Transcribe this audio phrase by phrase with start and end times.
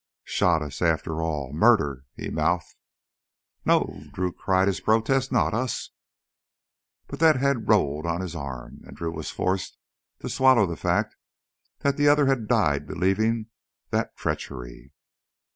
[0.23, 0.81] "Shot us...
[0.81, 1.53] after all...
[1.53, 2.73] murder" he mouthed.
[3.65, 5.31] "No!" Drew cried his protest.
[5.31, 5.91] "Not us"
[7.07, 9.77] But that head rolled on his arm, and Drew was forced
[10.21, 11.17] to swallow the fact
[11.81, 13.51] that the other had died believing
[13.91, 14.91] that treachery.